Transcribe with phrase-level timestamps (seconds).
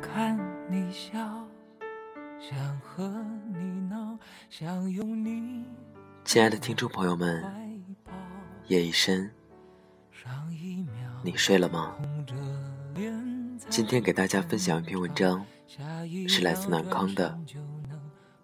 [0.00, 0.38] 看
[0.70, 1.18] 你笑，
[2.38, 4.18] 想和你闹，
[4.50, 5.64] 想拥你
[6.24, 7.44] 亲爱的听众朋友们，
[8.66, 9.30] 夜已深，
[11.22, 11.94] 你睡了吗？
[13.68, 15.44] 今天给大家分享一篇文章，
[16.28, 17.38] 是来自南康的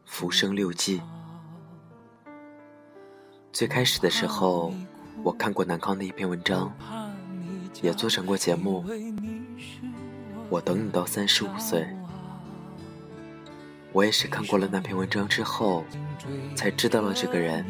[0.05, 1.00] 浮生六记》。
[3.52, 4.72] 最开始的时候，
[5.22, 6.72] 我看过南康的一篇文章，
[7.82, 8.84] 也做成过节目。
[10.52, 11.87] 我等你到三十五岁。
[13.91, 15.83] 我也是看过了那篇文章之后，
[16.55, 17.65] 才知道了这个人，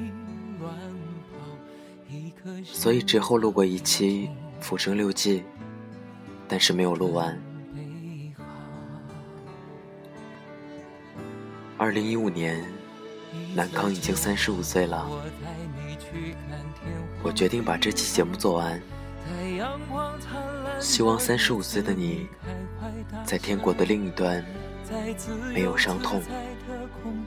[2.64, 4.28] 所以之后录过一期
[4.60, 5.38] 《浮生六记》，
[6.48, 7.40] 但是没有录完。
[11.78, 12.64] 二零一五年，
[13.54, 15.08] 南康已经三十五岁了。
[17.22, 18.82] 我决定把这期节目做完，
[20.80, 22.28] 希望三十五岁的你，
[23.24, 24.44] 在天国的另一端，
[25.52, 26.22] 没有伤痛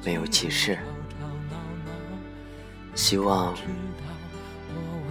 [0.04, 0.78] 没有歧视。
[2.94, 3.54] 希望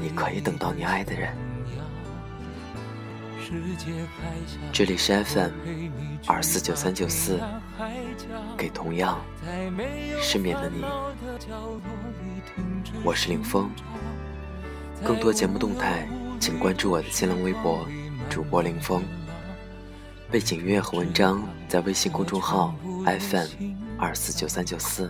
[0.00, 1.34] 你可以等到你爱的人。
[4.72, 5.50] 这里是 FM
[6.26, 7.38] 二四九三九四，
[8.56, 9.20] 给同样
[10.20, 10.82] 失眠的你
[13.04, 13.70] 我是林峰
[15.04, 16.08] 更多节目动态，
[16.40, 17.86] 请关注我的新浪微博
[18.30, 19.04] 主播林峰。
[20.34, 23.46] 背景音乐和文章在微信公众号 FM
[23.96, 25.08] 二四九三九四。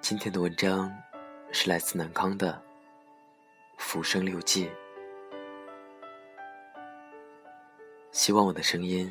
[0.00, 0.88] 今天的文章
[1.50, 2.52] 是来自南康的
[3.78, 4.66] 《浮生六记》，
[8.12, 9.10] 希望我的声音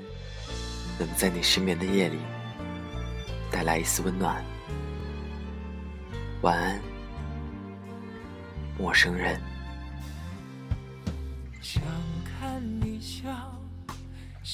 [0.97, 2.19] 能在你失眠的夜里
[3.51, 4.41] 带来一丝温暖。
[6.41, 6.81] 晚安，
[8.79, 9.56] 陌生人。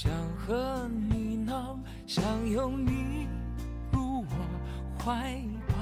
[0.03, 3.25] 想和你闹，想拥你
[3.89, 5.75] 入我怀抱。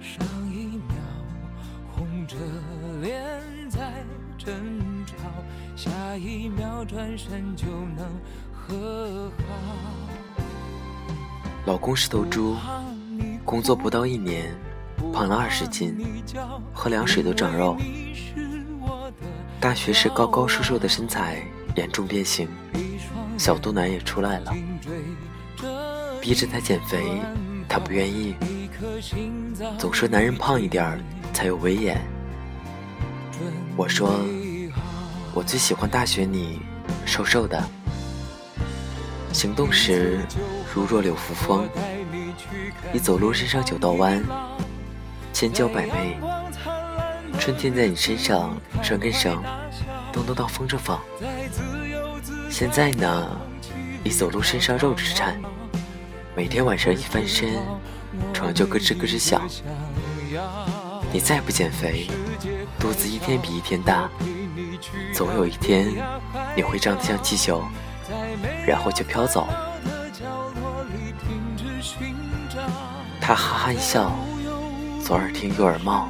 [0.00, 0.96] 上一秒
[1.92, 2.34] 红着
[3.00, 3.92] 脸在
[4.36, 4.52] 争
[5.06, 5.14] 吵，
[5.76, 8.10] 下一秒转身就能
[8.52, 10.42] 和好。
[11.64, 12.56] 老公是头猪，
[13.44, 14.52] 工作不到一年，
[15.12, 15.96] 胖了二十斤，
[16.74, 17.76] 喝凉水都长肉。
[19.60, 21.40] 大学时高高瘦瘦的身材
[21.74, 22.48] 严重变形，
[23.38, 24.54] 小肚腩也出来了。
[26.20, 27.20] 逼着他减肥，
[27.68, 28.36] 他不愿意，
[29.78, 32.00] 总说男人胖一点才有威严。
[33.76, 34.20] 我说，
[35.34, 36.60] 我最喜欢大学你
[37.04, 37.62] 瘦瘦的，
[39.32, 40.20] 行动时
[40.74, 41.68] 如弱柳扶风，
[42.92, 44.22] 一走路身上九道弯，
[45.32, 46.16] 千娇百媚。
[47.40, 49.42] 春天在你身上拴根绳，
[50.12, 51.00] 动动到风筝放。
[52.50, 53.28] 现在呢，
[54.04, 55.40] 一走路身上肉直颤，
[56.36, 57.54] 每天晚上一翻身，
[58.32, 59.42] 床就咯吱咯吱响。
[61.12, 62.08] 你再不减肥，
[62.78, 64.08] 肚子一天比一天大，
[65.14, 65.88] 总有一天
[66.56, 67.62] 你会胀得像气球，
[68.66, 69.48] 然后就飘走。
[73.20, 74.12] 他哈哈一笑，
[75.04, 76.08] 左耳听右耳冒。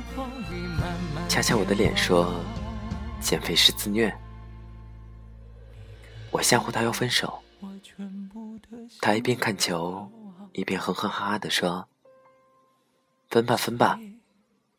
[1.29, 2.35] 掐掐我的脸说
[3.23, 4.15] ：“减肥是自虐。”
[6.33, 7.41] 我吓唬他要分手，
[9.01, 10.11] 他一边看球，
[10.53, 11.87] 一边哼哼哈哈的说
[13.31, 13.99] ：“分吧分吧，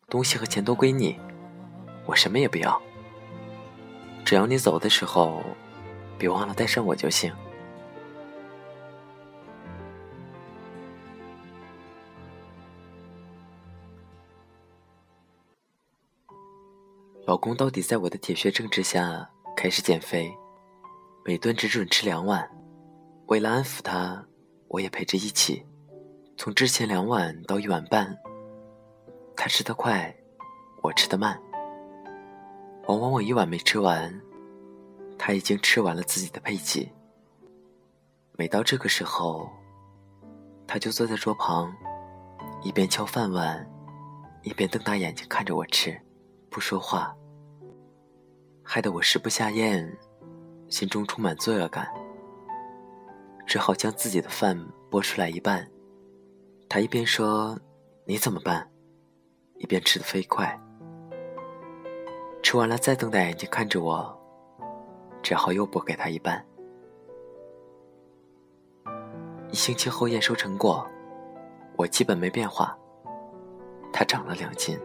[0.09, 1.19] 东西和钱都归你，
[2.05, 2.81] 我什么也不要，
[4.25, 5.43] 只要你走的时候，
[6.17, 7.33] 别忘了带上我就行。”
[17.33, 19.27] 老公到底在我的铁血政治下
[19.57, 20.31] 开始减肥，
[21.25, 22.47] 每顿只准吃两碗。
[23.25, 24.23] 为了安抚他，
[24.67, 25.65] 我也陪着一起，
[26.37, 28.15] 从之前两碗到一碗半。
[29.35, 30.15] 他吃得快，
[30.83, 31.41] 我吃得慢。
[32.85, 34.21] 往往我一碗没吃完，
[35.17, 36.87] 他已经吃完了自己的配给。
[38.37, 39.49] 每到这个时候，
[40.67, 41.75] 他就坐在桌旁，
[42.61, 43.67] 一边敲饭碗，
[44.43, 45.99] 一边瞪大眼睛看着我吃。
[46.51, 47.11] 不说话，
[48.73, 49.87] 害得我食不下咽，
[50.67, 51.87] 心中充满罪恶感，
[53.45, 54.59] 只好将自己的饭
[54.89, 55.69] 拨出来一半。
[56.67, 57.55] 他一边说
[58.03, 58.67] “你怎么办”，
[59.61, 60.59] 一边吃得飞快。
[62.41, 64.19] 吃完了再瞪大眼睛看着我，
[65.21, 66.43] 只好又拨给他一半。
[69.51, 70.83] 一星期后验收成果，
[71.75, 72.75] 我基本没变化，
[73.93, 74.75] 他长了两斤。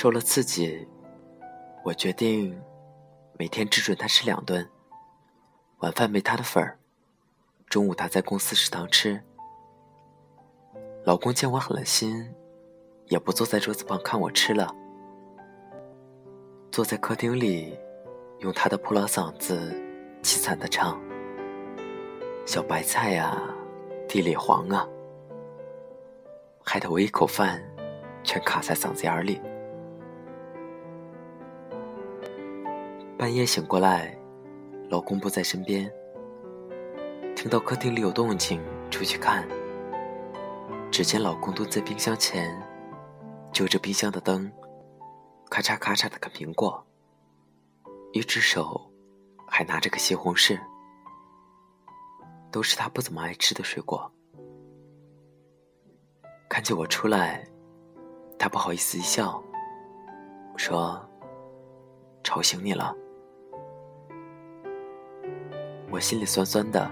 [0.00, 0.88] 受了刺激，
[1.84, 2.58] 我决定
[3.38, 4.66] 每天只准他吃两顿，
[5.80, 6.78] 晚饭没他的份儿，
[7.68, 9.22] 中午他在公司食堂吃。
[11.04, 12.32] 老公见我狠了心，
[13.08, 14.74] 也不坐在桌子旁看我吃了，
[16.72, 17.78] 坐在客厅里，
[18.38, 19.70] 用他的破老嗓子
[20.22, 20.98] 凄惨的唱
[22.46, 23.38] ：“小白菜呀，
[24.08, 24.88] 地里黄啊。”
[26.64, 27.62] 害得我一口饭
[28.24, 29.38] 全卡在嗓子眼里。
[33.20, 34.18] 半夜醒过来，
[34.88, 35.92] 老公不在身边。
[37.36, 38.58] 听到客厅里有动静，
[38.90, 39.46] 出去看，
[40.90, 42.58] 只见老公蹲在冰箱前，
[43.52, 44.50] 就着冰箱的灯，
[45.50, 46.82] 咔嚓咔嚓的啃苹果，
[48.14, 48.90] 一只手
[49.46, 50.58] 还拿着个西红柿，
[52.50, 54.10] 都是他不怎么爱吃的水果。
[56.48, 57.46] 看见我出来，
[58.38, 59.44] 他不好意思一笑，
[60.56, 60.98] 说
[62.24, 62.96] ：“吵醒你了。”
[65.90, 66.88] 我心里酸酸的，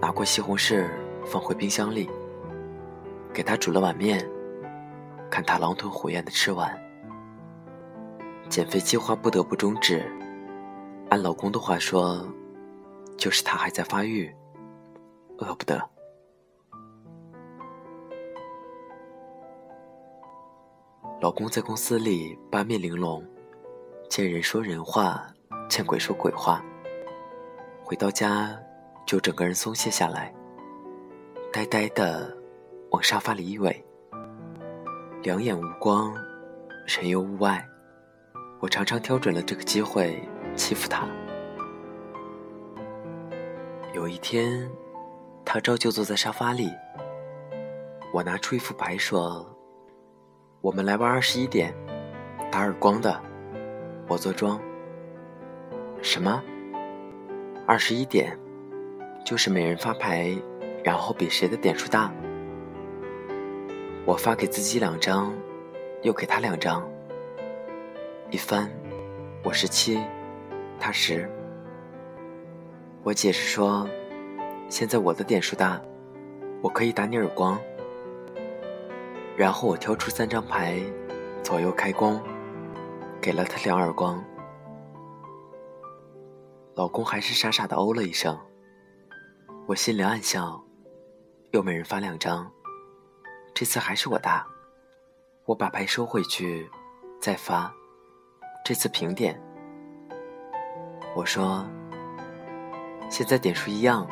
[0.00, 0.88] 拿过西红柿
[1.26, 2.08] 放回冰箱里，
[3.34, 4.26] 给他煮了碗面，
[5.30, 6.74] 看他狼吞虎咽的吃完。
[8.48, 10.10] 减肥计划不得不终止，
[11.10, 12.26] 按老公的话说，
[13.18, 14.34] 就是他还在发育，
[15.36, 15.78] 饿不得。
[21.20, 23.22] 老公在公司里八面玲珑，
[24.08, 25.26] 见人说人话，
[25.68, 26.64] 见鬼说鬼话。
[27.92, 28.58] 回到家
[29.04, 30.32] 就整个人松懈下来，
[31.52, 32.34] 呆呆的
[32.90, 33.76] 往沙发里一偎，
[35.22, 36.16] 两眼无光，
[36.86, 37.62] 神游物外。
[38.60, 41.06] 我常常挑准了这个机会欺负他。
[43.92, 44.66] 有一天，
[45.44, 46.70] 他照旧坐在沙发里，
[48.10, 49.46] 我拿出一副牌说。
[50.62, 51.74] 我们来玩二十一点，
[52.50, 53.20] 打耳光的，
[54.08, 54.58] 我做庄。
[56.00, 56.42] 什么？
[57.72, 58.38] 二十一点，
[59.24, 60.30] 就是每人发牌，
[60.84, 62.12] 然后比谁的点数大。
[64.04, 65.32] 我发给自己两张，
[66.02, 66.86] 又给他两张。
[68.30, 68.70] 一翻，
[69.42, 69.98] 我是七，
[70.78, 71.26] 他十。
[73.02, 73.88] 我解释说，
[74.68, 75.80] 现在我的点数大，
[76.60, 77.58] 我可以打你耳光。
[79.34, 80.78] 然后我挑出三张牌，
[81.42, 82.20] 左右开弓，
[83.18, 84.22] 给了他两耳光。
[86.74, 88.38] 老公还是傻傻的哦了一声，
[89.66, 90.58] 我心里暗笑，
[91.50, 92.50] 又每人发两张，
[93.52, 94.46] 这次还是我大。
[95.44, 96.70] 我把牌收回去，
[97.20, 97.70] 再发，
[98.64, 99.38] 这次平点。
[101.14, 101.62] 我说，
[103.10, 104.08] 现在点数一样，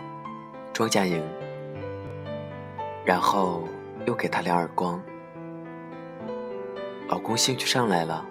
[0.75, 1.23] 庄家赢。
[3.07, 3.65] 然后
[4.07, 5.03] 又给他两耳光。
[7.09, 8.27] 老公兴趣上来了，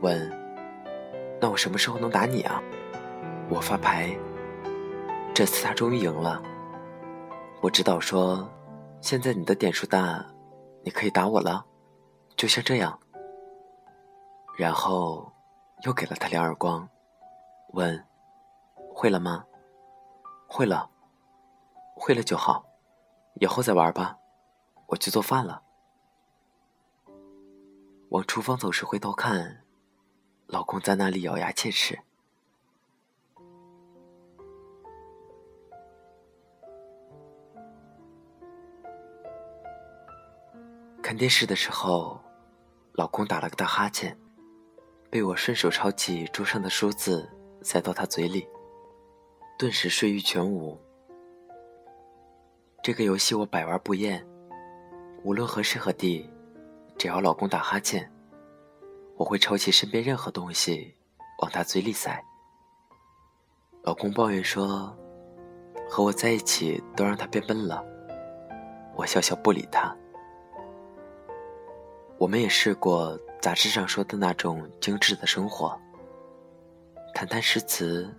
[0.00, 0.32] 问
[1.38, 2.62] ：“那我什么时候能打你啊？”
[3.48, 4.10] 我发牌，
[5.32, 6.42] 这次他终于赢了。
[7.60, 8.48] 我指导说
[9.00, 10.26] ：“现在你的点数大，
[10.82, 11.64] 你可以打我了，
[12.36, 12.98] 就像这样。”
[14.58, 15.32] 然后
[15.84, 16.88] 又给了他两耳光，
[17.74, 18.04] 问
[18.92, 19.44] ：“会了吗
[20.48, 20.90] ？”“会了，
[21.94, 22.66] 会了就好，
[23.34, 24.18] 以后再玩吧，
[24.86, 25.62] 我去做饭了。”
[28.10, 29.62] 往厨房走时，回头看，
[30.46, 32.00] 老公在那里咬牙切齿。
[41.06, 42.20] 看电视的时候，
[42.94, 44.18] 老公打了个大哈欠，
[45.08, 47.30] 被我顺手抄起桌上的梳子
[47.62, 48.44] 塞到他嘴里，
[49.56, 50.76] 顿时睡意全无。
[52.82, 54.26] 这个游戏我百玩不厌，
[55.22, 56.28] 无论何时何地。
[56.98, 58.12] 只要老公打哈欠，
[59.14, 60.92] 我会抄起身边任何东西
[61.40, 62.20] 往他嘴里塞。
[63.84, 64.92] 老公抱怨说
[65.88, 67.80] ：“和我在一起都让他变笨了。”
[68.96, 69.96] 我笑笑不理他。
[72.18, 75.78] 我们也试过杂志上说的那种精致的生活，
[77.14, 78.10] 谈谈诗词，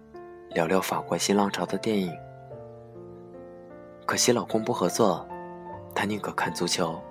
[0.51, 2.16] 聊聊法国新浪潮的电影。
[4.06, 5.27] 可惜老公不合作，
[5.96, 7.01] 他宁可看足球。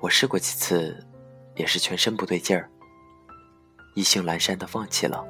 [0.00, 0.96] 我试过几次，
[1.56, 2.70] 也是全身不对劲儿，
[3.96, 5.24] 意兴阑珊的放弃了。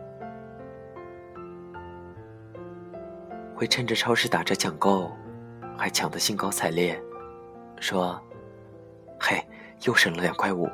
[3.54, 5.10] 会趁着超市打折抢购，
[5.76, 7.02] 还抢得兴高采烈，
[7.80, 8.20] 说
[9.18, 9.42] ：“嘿，
[9.84, 10.68] 又省了两块五。”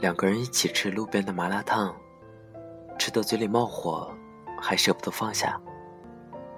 [0.00, 1.94] 两个人一起吃路边的麻辣烫，
[2.98, 4.10] 吃的嘴里冒火，
[4.60, 5.60] 还舍不得放下。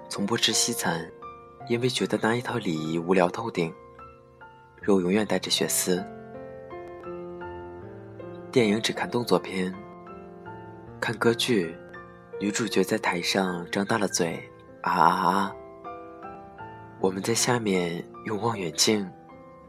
[0.07, 1.05] 从不吃西餐，
[1.67, 3.73] 因为觉得那一套礼仪无聊透顶。
[4.81, 6.05] 肉永远带着血丝，
[8.51, 9.73] 电影只看动作片，
[10.99, 11.73] 看歌剧，
[12.39, 14.49] 女主角在台上张大了嘴，
[14.81, 15.55] 啊啊啊！
[16.99, 19.09] 我们在下面用望远镜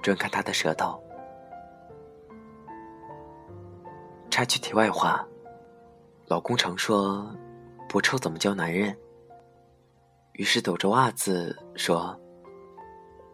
[0.03, 1.04] 专看她的舌头。
[4.35, 5.25] 插句题外话，
[6.27, 7.33] 老公常说
[7.89, 8.99] 不臭怎么叫男人？
[10.33, 12.21] 于是抖着袜子说：“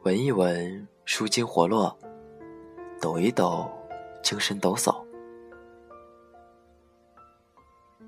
[0.05, 1.97] 闻一闻，舒筋活络；
[3.01, 3.67] 抖一抖，
[4.23, 4.95] 精神抖擞。”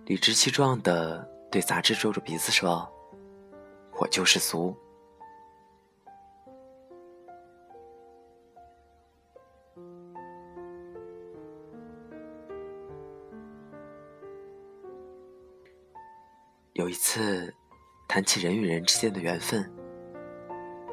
[0.04, 2.86] 理直气壮的对杂志皱着鼻子说
[3.98, 4.76] ：“我就是俗。”
[16.74, 17.54] 有一次，
[18.08, 19.70] 谈起人与人之间的缘分，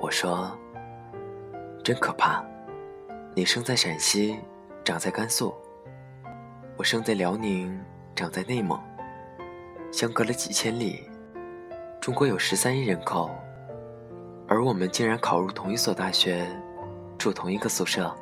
[0.02, 0.52] 我说
[1.82, 2.44] ：“真可怕，
[3.34, 4.38] 你生在陕西，
[4.84, 5.54] 长在甘肃；
[6.76, 7.82] 我生在辽宁，
[8.14, 8.78] 长在内蒙。”
[9.90, 11.10] 相隔了几千里，
[12.02, 13.32] 中国有十三亿人口，
[14.50, 16.46] 而我们竟然考入同一所大学，
[17.18, 18.14] 住同一个宿舍。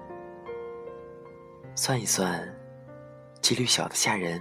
[1.74, 2.48] 算一算，
[3.42, 4.40] 几率小的吓人。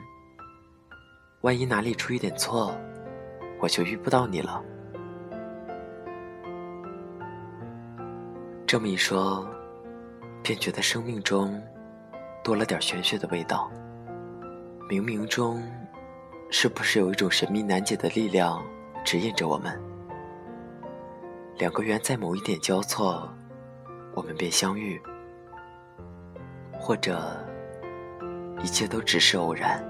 [1.40, 2.78] 万一哪里出一点错，
[3.60, 4.62] 我就遇不到你了。
[8.66, 9.48] 这么一说，
[10.42, 11.62] 便觉得生命中
[12.42, 13.70] 多了点玄学的味道。
[14.88, 15.62] 冥冥中。
[16.48, 18.64] 是不是有一种神秘难解的力量
[19.04, 19.76] 指引着我们？
[21.58, 23.28] 两个圆在某一点交错，
[24.14, 24.96] 我们便相遇；
[26.78, 27.20] 或者，
[28.62, 29.84] 一切都只是偶然。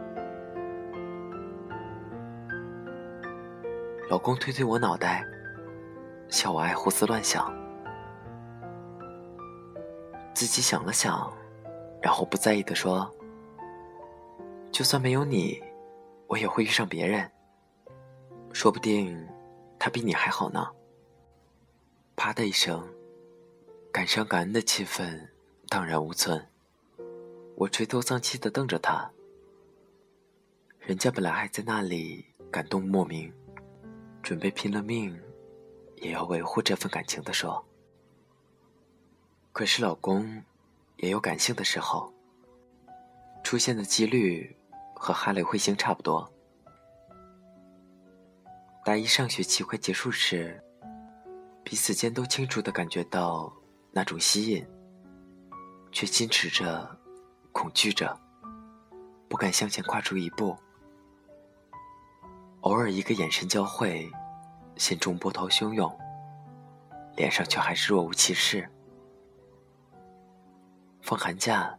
[4.09, 5.27] 老公推推我脑袋，
[6.29, 7.53] 笑我爱胡思乱想。
[10.33, 11.33] 自己想了想，
[12.01, 13.13] 然后不在意的说
[14.71, 15.63] ：“就算没有你。”
[16.29, 17.31] 我也会遇上别人，
[18.53, 19.17] 说不定
[19.79, 20.69] 他比你还好呢。
[22.17, 22.85] 啪的一声，
[23.93, 25.21] 感伤感恩的气氛
[25.69, 26.45] 荡然无存。
[27.55, 29.09] 我垂头丧气的瞪着他，
[30.81, 33.33] 人家本来还在那里感动莫名，
[34.27, 35.17] 准备拼了命
[35.99, 37.65] 也要维护这份感情的说。
[39.53, 40.43] 可是老公
[40.97, 42.13] 也有感性的时候，
[43.45, 44.53] 出现的几率。
[44.99, 46.27] 和哈雷彗星差不多。
[48.83, 50.59] 大一上学期快结束时，
[51.63, 53.53] 彼此间都清楚的感觉到
[53.93, 54.67] 那种吸引，
[55.93, 56.99] 却矜持着，
[57.53, 58.19] 恐惧着，
[59.29, 60.57] 不敢向前跨出一步。
[62.67, 64.11] 偶尔一个眼神交汇，
[64.75, 65.97] 心中波涛汹涌，
[67.15, 68.69] 脸上却还是若无其事。
[71.01, 71.73] 放寒假，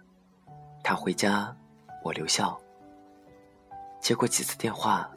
[0.82, 1.54] 他回家，
[2.02, 2.58] 我留校。
[4.00, 5.12] 接过几次电话，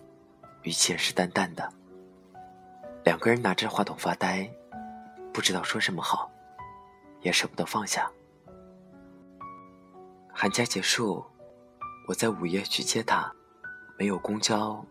[0.63, 1.73] 语气也是淡淡的。
[3.05, 4.51] 两个人拿着话筒发呆，
[5.33, 6.29] 不知道说什么好，
[7.21, 8.11] 也舍不得放下。
[10.33, 11.25] 寒假结束，
[12.09, 13.33] 我在午夜去接他，
[13.97, 14.85] 没有公交，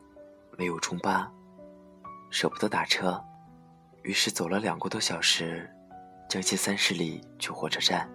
[0.60, 1.32] 没有中巴，
[2.30, 3.24] 舍不得打车，
[4.04, 5.74] 于是走了两个多小时，
[6.28, 8.06] 将近三十里去火车站。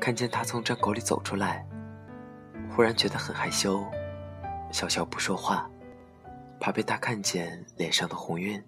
[0.00, 1.62] 看见他从站口里走出来。
[2.70, 3.84] 忽然觉得很害羞，
[4.72, 5.68] 笑笑不说话，
[6.58, 8.62] 怕被他看见脸上的红晕，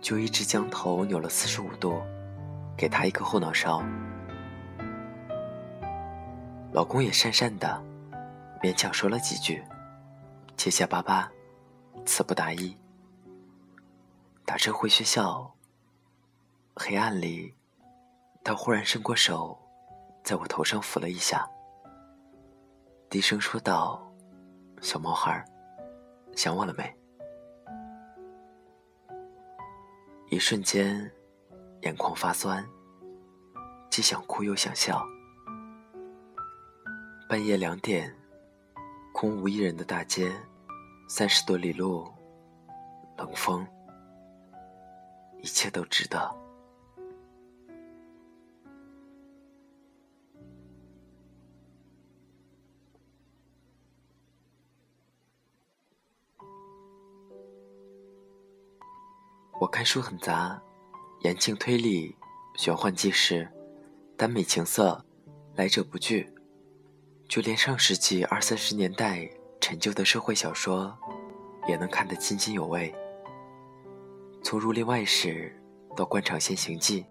[0.00, 2.00] 就一直将头扭了四十五度，
[2.76, 3.82] 给他一个后脑勺。
[6.70, 7.82] 老公也讪讪的，
[8.62, 9.60] 勉强说了几句，
[10.56, 11.30] 结结巴巴，
[12.06, 12.76] 词不达意。
[14.46, 15.54] 打车回学校，
[16.76, 17.54] 黑暗里，
[18.42, 19.58] 他忽然伸过手，
[20.22, 21.48] 在我头上抚了一下。
[23.10, 24.10] 低声说道
[24.80, 25.44] ：“小毛孩，
[26.34, 26.96] 想我了没？”
[30.30, 31.12] 一瞬间，
[31.82, 32.66] 眼眶发酸，
[33.90, 35.06] 既想哭又想笑。
[37.28, 38.14] 半夜两点，
[39.14, 40.28] 空无一人的大街，
[41.08, 42.04] 三十多里路，
[43.16, 43.64] 冷风，
[45.40, 46.36] 一切都值得。
[59.60, 60.60] 我看书很杂，
[61.20, 62.16] 言情推理、
[62.56, 63.48] 玄幻纪实、
[64.16, 65.06] 耽美情色，
[65.54, 66.33] 来者不拒。
[67.28, 69.28] 就连上世纪二三十年代
[69.60, 70.96] 陈旧的社会小说，
[71.66, 72.94] 也能看得津津有味。
[74.42, 75.52] 从《儒林外史》
[75.96, 77.02] 到《官场现形记》，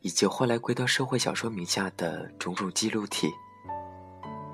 [0.00, 3.30] 以及后来归到社会小说名下的种种记录体，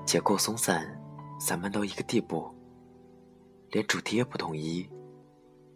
[0.05, 0.97] 结构松散，
[1.39, 2.53] 散漫到一个地步，
[3.71, 4.87] 连主题也不统一，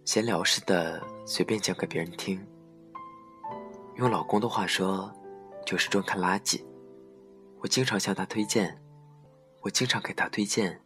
[0.05, 2.39] 闲聊似的随便讲给别人听。
[3.95, 5.11] 用老公的话说，
[5.65, 6.61] 就是专看垃圾。
[7.61, 8.75] 我经常向他推荐，
[9.61, 10.81] 我经常给他推荐，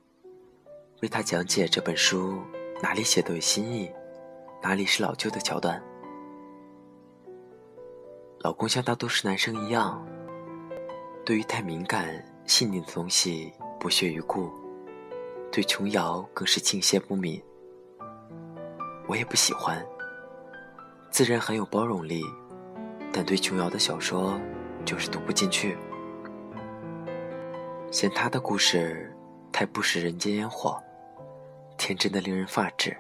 [1.02, 2.38] 为他讲解这本书
[2.84, 3.90] 哪里写的有新意，
[4.62, 5.82] 哪里是老旧的桥段。
[8.40, 10.06] 老公像大多数男生一样，
[11.26, 14.52] 对于太敏感、细腻的东西不屑一顾，
[15.54, 17.42] 对琼瑶更是敬谢不敏。
[19.08, 19.82] 我也不喜欢，
[21.10, 22.22] 自然很有包容力，
[23.14, 24.38] 但对琼瑶的小说
[24.84, 25.78] 就是读不进去。
[27.92, 29.16] 嫌他的故事
[29.52, 30.82] 太不食人间烟火，
[31.78, 32.96] 天真的令人发指。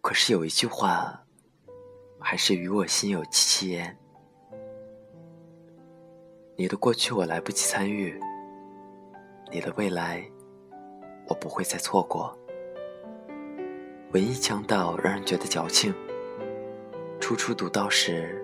[0.00, 1.22] 可是有一句话，
[2.18, 3.30] 还是与我心有戚
[3.66, 3.96] 戚焉。
[6.56, 8.18] 你的过去我来不及参与，
[9.50, 10.24] 你的未来
[11.28, 12.34] 我不会再错过。
[14.12, 15.94] 文艺腔调让人觉得矫情，
[17.20, 18.42] 初初读到时，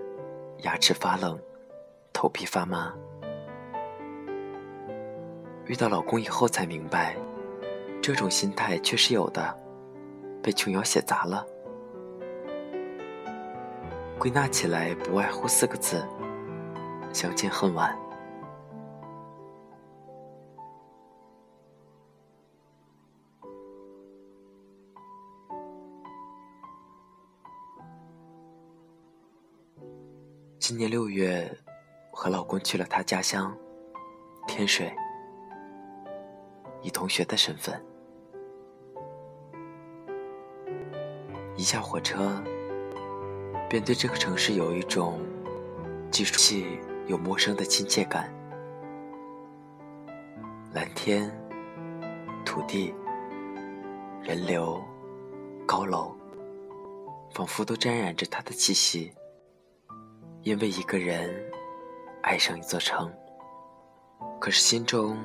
[0.59, 1.39] 牙齿发冷，
[2.13, 2.93] 头皮发麻。
[5.67, 7.15] 遇到老公以后才明白，
[8.01, 9.53] 这种心态确实有的，
[10.41, 11.45] 被琼瑶写砸了。
[14.17, 16.07] 归纳起来，不外乎四个字：
[17.11, 17.93] 相见恨晚。
[30.59, 31.49] 今年六月，
[32.11, 33.53] 我和老公去了他家乡
[34.47, 34.89] 天水。
[36.81, 37.83] 以同学的身份，
[41.55, 42.41] 一下火车，
[43.69, 45.19] 便对这个城市有一种
[46.11, 48.33] 既熟悉又陌生的亲切感。
[50.73, 51.29] 蓝天、
[52.45, 52.93] 土地、
[54.21, 54.81] 人流、
[55.65, 56.15] 高楼，
[57.33, 59.11] 仿佛都沾染着他的气息。
[60.43, 61.33] 因为一个人
[62.21, 63.11] 爱上一座城，
[64.39, 65.17] 可是心中……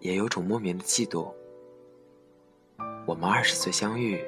[0.00, 1.32] 也有种莫名的嫉妒。
[3.06, 4.22] 我们二十岁相遇，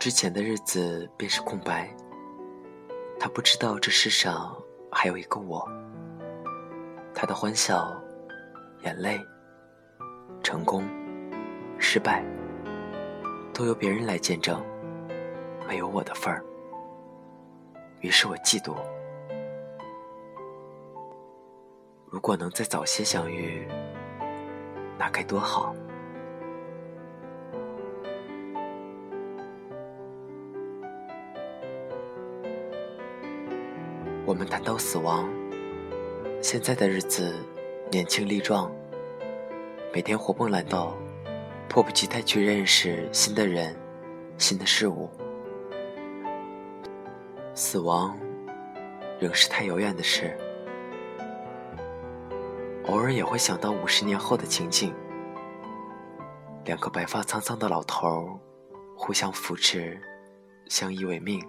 [0.00, 1.94] 之前的日子便是空白。
[3.18, 4.56] 他不知道这世上
[4.90, 5.66] 还有一个我。
[7.14, 7.94] 他的欢笑、
[8.82, 9.20] 眼泪、
[10.42, 10.84] 成功、
[11.78, 12.24] 失败，
[13.54, 14.62] 都由别人来见证，
[15.68, 16.44] 没有我的份儿。
[18.00, 18.74] 于是我嫉妒。
[22.10, 23.66] 如果能再早些相遇。
[24.98, 25.74] 那该多好！
[34.24, 35.28] 我们谈到死亡，
[36.42, 37.32] 现在的日子
[37.90, 38.72] 年轻力壮，
[39.92, 40.92] 每天活蹦乱跳，
[41.68, 43.76] 迫不及待去认识新的人、
[44.38, 45.08] 新的事物。
[47.54, 48.18] 死亡
[49.20, 50.36] 仍是太遥远的事。
[52.86, 54.94] 偶尔也会想到五十年后的情景，
[56.64, 58.40] 两个白发苍苍的老头儿
[58.96, 60.00] 互相扶持，
[60.68, 61.44] 相依为命，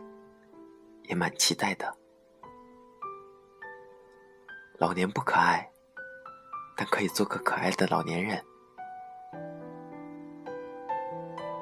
[1.04, 1.96] 也蛮期待的。
[4.80, 5.70] 老年不可爱，
[6.76, 8.44] 但可以做个可爱的老年人。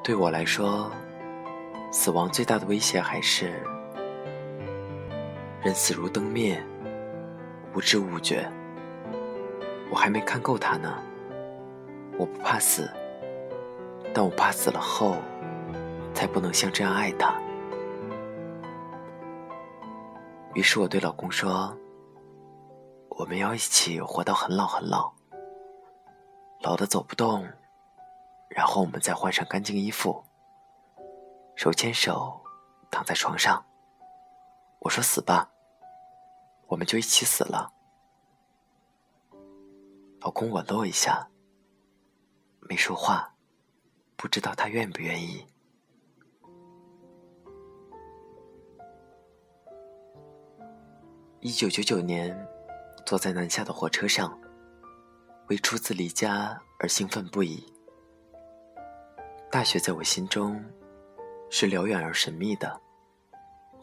[0.01, 0.89] 对我来说，
[1.91, 3.61] 死亡最大的威胁还是
[5.61, 6.63] 人死如灯灭，
[7.73, 8.49] 无知无觉。
[9.89, 11.01] 我还没看够他呢。
[12.17, 12.89] 我不怕死，
[14.13, 15.17] 但我怕死了后，
[16.13, 17.35] 才不能像这样爱他。
[20.53, 21.77] 于是我对老公说
[23.11, 25.11] ：“我们要一起活到很老很老，
[26.61, 27.45] 老的走不动，
[28.47, 30.23] 然后我们再换上干净衣服，
[31.55, 32.41] 手牵手
[32.89, 33.65] 躺在床上。
[34.79, 35.49] 我说死吧，
[36.67, 37.73] 我们就一起死了。”
[40.25, 41.29] 老公吻了我一下，
[42.61, 43.31] 没说话，
[44.15, 45.45] 不知道他愿不愿意。
[51.41, 52.35] 一九九九年，
[53.05, 54.35] 坐在南下的火车上，
[55.49, 57.63] 为初次离家而兴奋不已。
[59.51, 60.59] 大学在我心中
[61.51, 62.81] 是辽远而神秘的，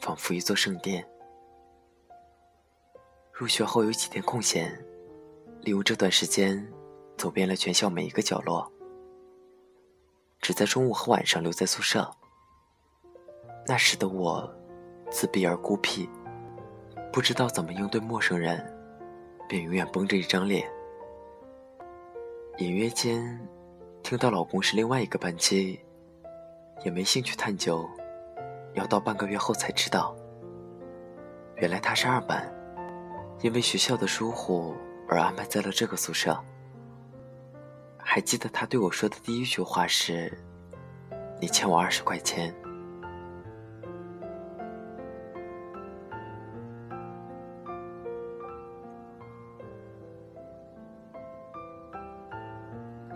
[0.00, 1.08] 仿佛一座圣殿。
[3.32, 4.76] 入学后有几天空闲。
[5.62, 6.68] 利用这段时间，
[7.16, 8.68] 走遍了全校每一个角落，
[10.40, 12.10] 只在中午和晚上留在宿舍。
[13.64, 14.52] 那时的我，
[15.08, 16.10] 自闭而孤僻，
[17.12, 18.60] 不知道怎么应对陌生人，
[19.48, 20.68] 便永远绷着一张脸，
[22.58, 23.38] 隐约间
[24.02, 25.78] 听到老公是另外一个班级，
[26.84, 27.88] 也没兴趣探究，
[28.74, 30.12] 要到半个月后才知道，
[31.54, 32.52] 原来他是二班，
[33.42, 34.74] 因为学校的疏忽
[35.12, 36.42] 而安排在了这个宿舍。
[37.98, 40.32] 还记得他对我说的第一句话是
[41.38, 42.54] ：“你欠我二十块钱。”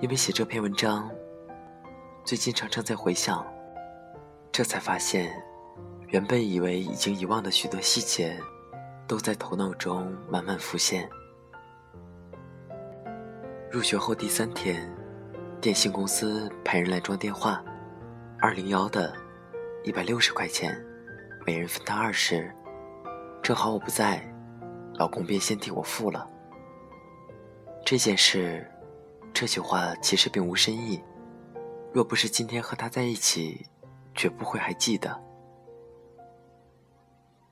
[0.01, 1.11] 因为写这篇文章，
[2.23, 3.45] 最近常常在回想，
[4.53, 5.33] 这才发现，
[6.09, 8.39] 原本以为已经遗忘的许多细节，
[9.09, 11.09] 都在头脑中慢慢浮现。
[13.77, 14.91] 入学后第三天，
[15.61, 17.63] 电信公司派人来装电话，
[18.39, 19.15] 二零幺的，
[19.85, 20.83] 一百六十块钱，
[21.47, 22.51] 每人分摊二十，
[23.43, 24.27] 正好我不在，
[24.95, 26.27] 老公便先替我付了。
[27.85, 28.67] 这件事。
[29.35, 31.05] 这句话其实并无深意，
[31.93, 33.67] 若不是今天和他在一起，
[34.15, 35.23] 绝不会还记得。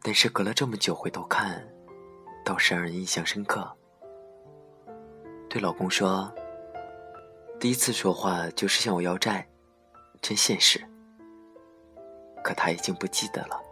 [0.01, 1.63] 但是隔了这么久回头看，
[2.43, 3.77] 倒是让人印象深刻。
[5.55, 6.35] 对老公说
[7.61, 9.47] ：“第一次说话就是向我要债，
[10.21, 10.85] 真现实。”
[12.43, 13.63] 可他已经不记得了。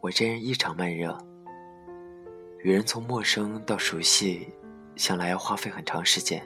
[0.00, 1.16] 我这人异常慢热。
[2.64, 4.52] 与人从陌生到熟悉，
[4.96, 6.44] 想来要花费很长时间，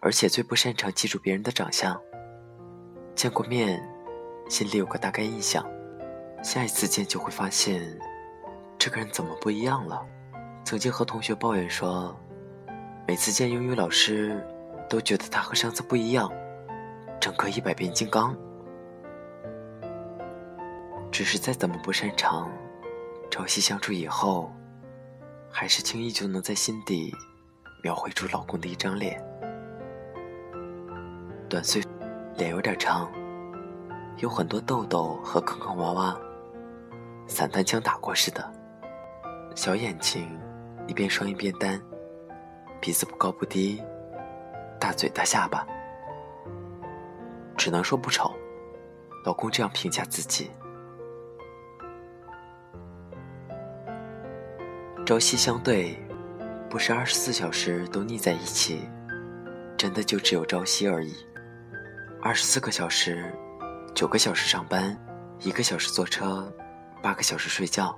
[0.00, 1.98] 而且最不擅长记住别人的长相。
[3.14, 3.82] 见过面，
[4.50, 5.66] 心里有个大概印象，
[6.42, 7.82] 下一次见就会发现，
[8.78, 10.04] 这个人怎么不一样了。
[10.64, 12.14] 曾经和同学抱怨说，
[13.06, 14.46] 每次见英语老师，
[14.88, 16.30] 都觉得他和上次不一样，
[17.20, 18.36] 整个一百变金刚。
[21.10, 22.50] 只是再怎么不擅长。
[23.30, 24.50] 朝夕相处以后，
[25.50, 27.12] 还是轻易就能在心底
[27.82, 29.22] 描绘出老公的一张脸，
[31.48, 31.82] 短碎，
[32.36, 33.10] 脸有点长，
[34.18, 36.16] 有很多痘痘和坑坑洼洼，
[37.28, 38.52] 散弹枪打过似的。
[39.54, 40.28] 小眼睛
[40.86, 41.80] 一边双一边单，
[42.80, 43.80] 鼻子不高不低，
[44.80, 45.66] 大嘴大下巴，
[47.56, 48.34] 只能说不丑。
[49.24, 50.50] 老公这样评价自己。
[55.04, 55.96] 朝夕相对，
[56.70, 58.88] 不是二十四小时都腻在一起，
[59.76, 61.14] 真的就只有朝夕而已。
[62.22, 63.32] 二十四个小时，
[63.94, 64.96] 九个小时上班，
[65.40, 66.52] 一个小时坐车，
[67.00, 67.96] 八个小时睡觉，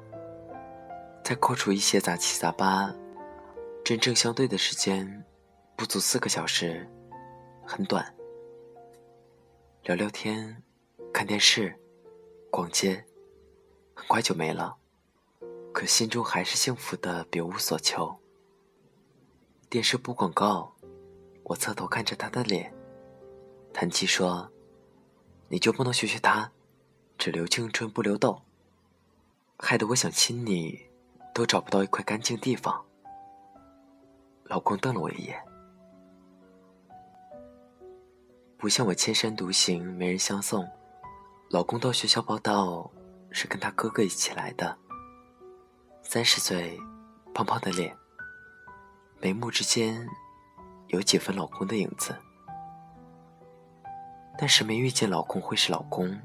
[1.24, 2.94] 再扣除一些杂七杂八，
[3.82, 5.24] 真正相对的时间
[5.74, 6.88] 不足四个小时，
[7.64, 8.14] 很短。
[9.84, 10.62] 聊聊天，
[11.12, 11.74] 看电视，
[12.50, 13.02] 逛街，
[13.94, 14.76] 很快就没了。
[15.72, 18.14] 可心中还是幸福的，别无所求。
[19.70, 20.74] 电视播广告，
[21.44, 22.72] 我侧头看着他的脸，
[23.72, 24.50] 叹气说
[25.48, 26.52] ：“你就不能学学他，
[27.16, 28.42] 只留青春不留痘？”
[29.62, 30.80] 害得我想亲你，
[31.32, 32.84] 都找不到一块干净地方。
[34.44, 35.40] 老公瞪了我一眼，
[38.56, 40.66] 不像我千山独行，没人相送。
[41.50, 42.90] 老公到学校报道，
[43.30, 44.76] 是跟他哥哥一起来的。
[46.02, 46.76] 三十岁，
[47.32, 47.96] 胖胖的脸，
[49.20, 50.04] 眉目之间
[50.88, 52.16] 有几分老公的影子。
[54.36, 56.18] 但是没遇见老公会是老公，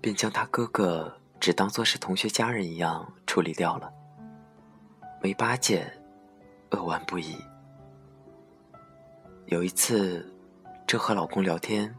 [0.00, 3.92] 便将他哥哥只当做是同学家人一样处理掉了。
[5.22, 5.86] 没巴结，
[6.70, 7.36] 扼腕不已。
[9.46, 10.32] 有一次，
[10.86, 11.94] 正和老公聊天，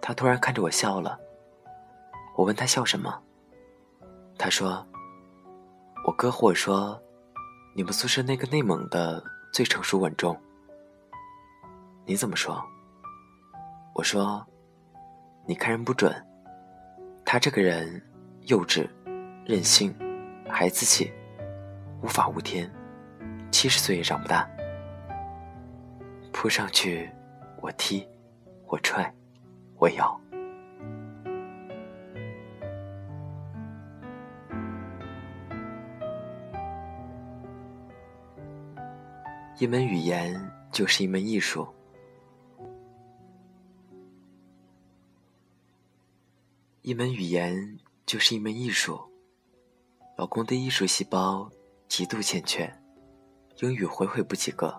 [0.00, 1.18] 他突然看着我笑了。
[2.36, 3.22] 我问他笑什么，
[4.38, 4.86] 他说。
[6.06, 7.00] 我哥和我说
[7.76, 10.34] ：“你们宿舍那个内蒙的最成熟稳重。”
[12.06, 12.64] 你怎么说？
[13.94, 14.44] 我说
[15.46, 16.10] ：“你看人不准，
[17.22, 18.02] 他这个人
[18.50, 18.90] 幼稚、
[19.46, 19.94] 任性、
[20.48, 21.12] 孩子气、
[22.02, 22.68] 无法无天，
[23.52, 24.44] 七十岁也长不大。
[26.32, 27.08] 扑上去，
[27.60, 28.04] 我踢，
[28.66, 29.14] 我踹，
[29.76, 30.20] 我咬。”
[39.60, 41.68] 一门语言就是一门艺术，
[46.82, 47.78] 一门语言
[48.10, 49.00] 就是一门艺术。
[50.16, 51.48] 老公的艺术细胞
[51.86, 52.68] 极度欠缺，
[53.58, 54.74] 英语回回不及格。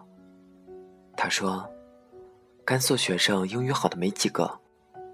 [1.16, 1.66] 他说，
[2.66, 4.60] 甘肃学生英语好的没几个，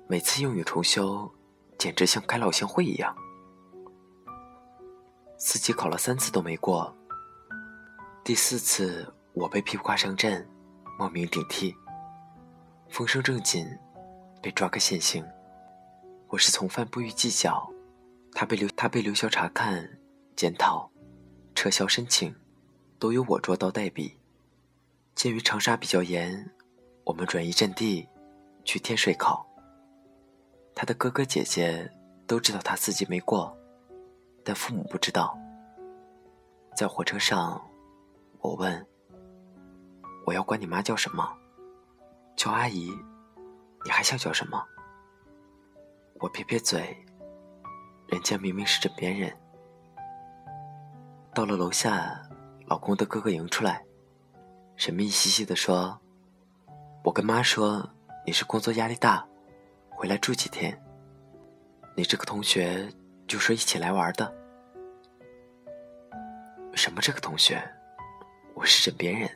[0.08, 1.32] 每次英语重修，
[1.78, 3.16] 简直像开老乡会一样。
[5.38, 6.92] 四级考了三次都没过。
[8.24, 10.44] 第四次我被披挂上阵，
[10.98, 11.72] 冒名顶替，
[12.90, 13.68] 风声正紧，
[14.42, 15.24] 被抓个现行。
[16.30, 17.72] 我是从犯，不予计较。
[18.40, 19.98] 他被留他被留校查看、
[20.36, 20.88] 检讨、
[21.56, 22.36] 撤销申请，
[23.00, 24.16] 都由我捉刀代笔。
[25.16, 26.48] 鉴于长沙比较严，
[27.04, 28.08] 我们转移阵地，
[28.64, 29.44] 去天水考。
[30.76, 31.92] 他的哥哥姐姐
[32.28, 33.58] 都知道他四级没过，
[34.44, 35.36] 但父母不知道。
[36.76, 37.60] 在火车上，
[38.38, 38.86] 我问
[40.28, 41.28] ：“我要管你妈叫什么？
[42.36, 42.92] 叫阿姨？
[43.84, 44.64] 你还想叫什么？”
[46.22, 47.04] 我撇撇嘴，
[48.08, 49.32] 人家明明是枕边人。
[51.34, 52.22] 到了楼下，
[52.66, 53.86] 老公的哥哥迎出来，
[54.76, 56.00] 神秘兮兮地说
[57.04, 57.90] ：“我跟妈说
[58.26, 59.28] 你是工作压力大，
[59.90, 60.82] 回来住几天。
[61.96, 62.90] 你这个同学
[63.28, 64.34] 就说一起来玩的。
[66.74, 67.62] 什么这个同学？
[68.54, 69.30] 我是枕边人。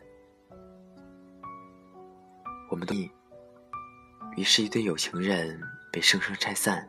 [2.69, 3.11] 我们的，
[4.37, 6.87] 于是，一对有情人。”被生生拆散。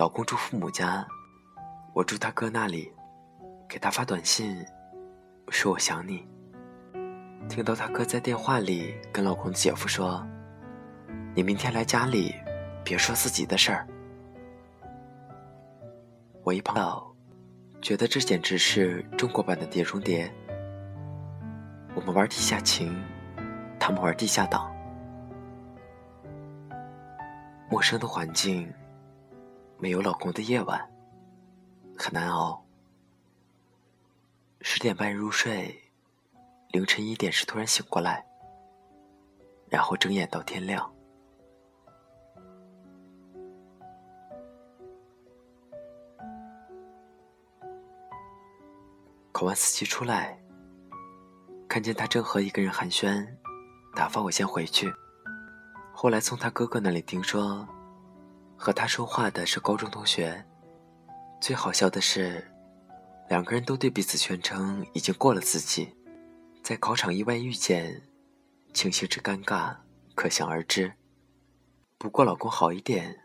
[0.00, 1.06] 老公住父母家，
[1.92, 2.90] 我住他哥那里，
[3.68, 4.56] 给他发短信，
[5.50, 6.26] 说我想你。
[7.50, 10.26] 听到他哥在电话里跟老公姐夫说
[11.36, 12.34] ：“你明天来家里，
[12.82, 13.86] 别说自己的事儿。”
[16.44, 17.14] 我一碰到
[17.82, 20.32] 觉得这简直是中国版的《碟中谍》。
[21.94, 22.98] 我们玩地下情，
[23.78, 24.74] 他们玩地下党。
[27.68, 28.66] 陌生的环境，
[29.80, 30.78] 没有老公的夜晚，
[31.96, 32.62] 很难熬。
[34.60, 35.74] 十点半入睡，
[36.68, 38.26] 凌晨一点时突然醒过来，
[39.70, 40.92] 然后睁眼到天亮。
[49.32, 50.38] 考完四级出来，
[51.66, 53.26] 看见他正和一个人寒暄，
[53.94, 54.92] 打发我先回去。
[55.94, 57.66] 后来从他哥哥那里听说，
[58.60, 60.44] 和他说话的是高中同学。
[61.40, 62.46] 最好笑的是，
[63.30, 65.96] 两个人都对彼此宣称已经过了自己，
[66.62, 68.02] 在考场意外遇见，
[68.74, 69.74] 情形之尴尬
[70.14, 70.92] 可想而知。
[71.96, 73.18] 不过老公好一点，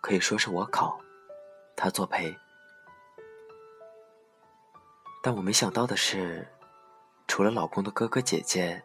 [0.00, 1.00] 可以说是我考，
[1.74, 2.32] 他作陪。
[5.20, 6.46] 但我没想到的是，
[7.26, 8.80] 除了老公的哥哥姐姐。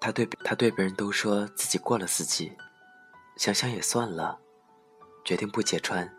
[0.00, 2.56] 他对他对别人都说自己过了四级，
[3.36, 4.38] 想想也算了，
[5.28, 6.10] 决定不揭穿，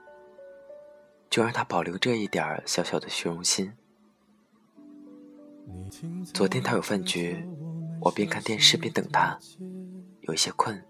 [1.31, 3.73] 就让他保留这一点小小的虚荣心。
[6.31, 7.43] 昨天他有饭局，
[8.01, 9.39] 我边看电视边等他，
[10.21, 10.85] 有一些困，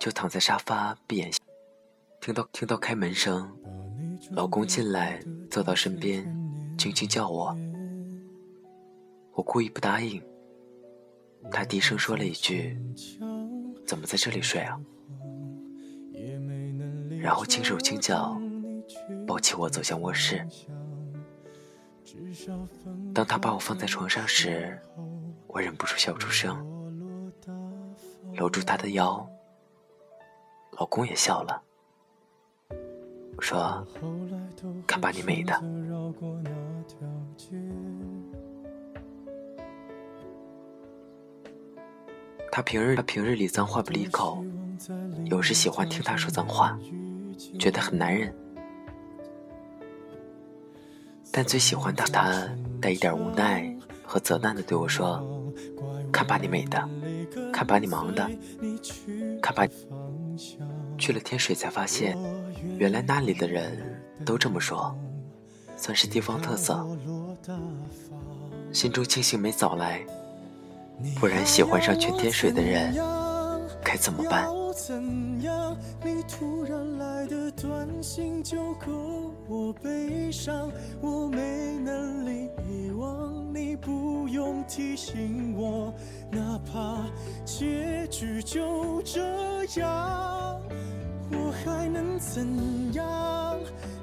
[0.00, 1.30] 就躺在沙发闭眼。
[2.18, 3.54] 听到听到开门声，
[4.30, 6.24] 老公进来坐到身边，
[6.78, 7.54] 轻轻叫我，
[9.34, 10.22] 我故意不答应。
[11.50, 12.80] 他低声说了一句
[13.86, 14.80] ：“怎么在这里睡啊？”
[17.22, 18.36] 然后轻手轻脚
[19.24, 20.44] 抱起我走向卧室。
[23.14, 24.76] 当他把我放在床上时，
[25.46, 26.58] 我忍不住笑出声，
[28.34, 29.24] 搂住他的腰。
[30.72, 31.62] 老公也笑了，
[33.38, 33.86] 说
[34.84, 35.54] ：“看把你美的。”
[42.50, 44.44] 他平日他平日里脏话不离口，
[45.26, 46.78] 有时喜欢听他说脏话，
[47.58, 48.34] 觉得很男人。
[51.30, 52.48] 但最喜欢他他
[52.80, 55.22] 带一点无奈和责难的对我说
[56.12, 56.88] ：“看把你美的，
[57.52, 58.30] 看把你忙的，
[59.40, 59.66] 看把……”
[60.98, 62.16] 去了天水才发现，
[62.78, 64.94] 原来那里的人都这么说，
[65.76, 66.86] 算是地方特色。
[68.72, 70.04] 心中庆幸没早来。
[71.18, 72.94] 不然，喜欢上全天水的人
[73.82, 74.46] 该怎么办？
[74.72, 75.76] 怎样？
[76.04, 85.92] 你突然来的短信就够我悲伤，我没能力遗忘，你不用提醒我，
[86.30, 87.04] 哪怕
[87.44, 89.20] 结局就这
[89.80, 90.60] 样，
[91.30, 92.46] 我还能怎
[92.94, 93.58] 样？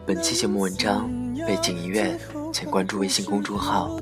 [0.05, 1.10] 本期节目文章
[1.47, 2.17] 背景音乐，
[2.53, 3.97] 请关注微信公众号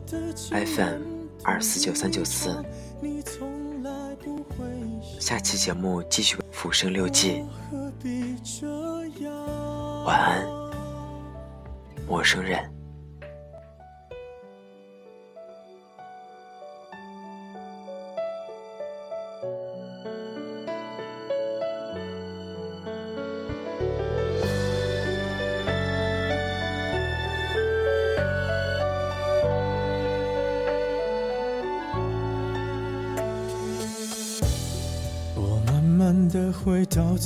[0.51, 1.01] FM
[1.43, 2.55] 二四九三九四。
[5.19, 7.43] 下期节目继续《浮生六记》，
[10.05, 10.47] 晚安，
[12.07, 12.76] 陌生人。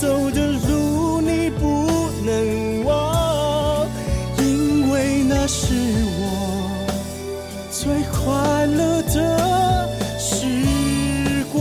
[0.00, 1.88] 走的路，你不
[2.24, 3.84] 能忘，
[4.38, 5.74] 因为那是
[6.20, 6.86] 我
[7.68, 11.58] 最快乐的时光。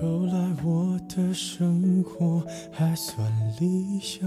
[0.00, 0.32] 后来
[0.64, 4.26] 我的生活还算理想。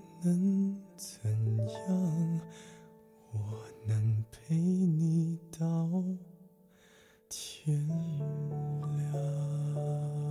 [0.23, 1.29] 能怎
[1.67, 2.41] 样？
[3.33, 5.89] 我能陪你到
[7.29, 7.87] 天
[8.97, 10.30] 亮。